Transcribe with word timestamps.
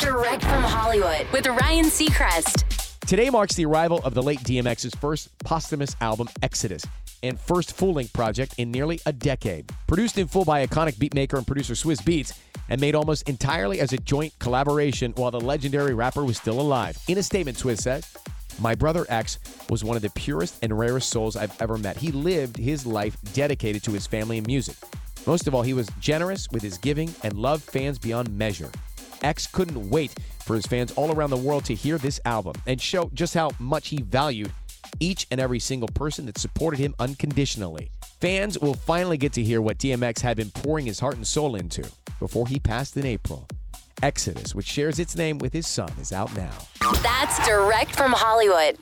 Direct 0.00 0.42
from 0.42 0.64
Hollywood 0.64 1.24
with 1.32 1.46
Ryan 1.46 1.84
Seacrest. 1.84 2.98
Today 3.06 3.30
marks 3.30 3.54
the 3.54 3.64
arrival 3.64 4.00
of 4.02 4.12
the 4.12 4.22
late 4.22 4.40
DMX's 4.40 4.92
first 4.96 5.28
posthumous 5.44 5.94
album, 6.00 6.28
Exodus, 6.42 6.84
and 7.22 7.38
first 7.38 7.76
full 7.76 7.92
length 7.92 8.12
project 8.12 8.56
in 8.58 8.72
nearly 8.72 8.98
a 9.06 9.12
decade. 9.12 9.70
Produced 9.86 10.18
in 10.18 10.26
full 10.26 10.44
by 10.44 10.66
iconic 10.66 10.94
beatmaker 10.94 11.38
and 11.38 11.46
producer 11.46 11.74
Swizz 11.74 12.02
Beatz, 12.02 12.36
and 12.68 12.80
made 12.80 12.96
almost 12.96 13.28
entirely 13.28 13.78
as 13.78 13.92
a 13.92 13.98
joint 13.98 14.36
collaboration 14.40 15.12
while 15.14 15.30
the 15.30 15.40
legendary 15.40 15.94
rapper 15.94 16.24
was 16.24 16.38
still 16.38 16.60
alive. 16.60 16.98
In 17.06 17.18
a 17.18 17.22
statement, 17.22 17.56
Swizz 17.56 17.78
said, 17.78 18.04
my 18.60 18.74
brother 18.74 19.06
X 19.08 19.38
was 19.70 19.84
one 19.84 19.94
of 19.94 20.02
the 20.02 20.10
purest 20.10 20.58
and 20.60 20.76
rarest 20.76 21.10
souls 21.10 21.36
I've 21.36 21.54
ever 21.62 21.78
met. 21.78 21.96
He 21.96 22.10
lived 22.10 22.56
his 22.56 22.84
life 22.84 23.16
dedicated 23.32 23.84
to 23.84 23.92
his 23.92 24.08
family 24.08 24.38
and 24.38 24.46
music. 24.48 24.74
Most 25.24 25.46
of 25.46 25.54
all, 25.54 25.62
he 25.62 25.74
was 25.74 25.88
generous 26.00 26.48
with 26.50 26.62
his 26.62 26.78
giving 26.78 27.14
and 27.22 27.34
loved 27.34 27.62
fans 27.62 27.96
beyond 28.00 28.36
measure. 28.36 28.72
X 29.22 29.46
couldn't 29.46 29.90
wait 29.90 30.14
for 30.44 30.54
his 30.54 30.66
fans 30.66 30.92
all 30.92 31.12
around 31.12 31.30
the 31.30 31.36
world 31.36 31.64
to 31.66 31.74
hear 31.74 31.98
this 31.98 32.20
album 32.24 32.54
and 32.66 32.80
show 32.80 33.10
just 33.14 33.34
how 33.34 33.50
much 33.58 33.88
he 33.88 34.02
valued 34.02 34.52
each 35.00 35.26
and 35.30 35.40
every 35.40 35.58
single 35.58 35.88
person 35.88 36.26
that 36.26 36.38
supported 36.38 36.78
him 36.78 36.94
unconditionally. 36.98 37.90
Fans 38.20 38.58
will 38.58 38.74
finally 38.74 39.16
get 39.16 39.32
to 39.34 39.42
hear 39.42 39.60
what 39.60 39.78
DMX 39.78 40.20
had 40.20 40.36
been 40.36 40.50
pouring 40.50 40.86
his 40.86 40.98
heart 40.98 41.16
and 41.16 41.26
soul 41.26 41.54
into 41.56 41.88
before 42.18 42.46
he 42.46 42.58
passed 42.58 42.96
in 42.96 43.06
April. 43.06 43.46
Exodus, 44.02 44.54
which 44.54 44.66
shares 44.66 44.98
its 44.98 45.16
name 45.16 45.38
with 45.38 45.52
his 45.52 45.66
son, 45.66 45.90
is 46.00 46.12
out 46.12 46.34
now. 46.36 46.56
That's 47.02 47.44
direct 47.46 47.96
from 47.96 48.12
Hollywood. 48.12 48.78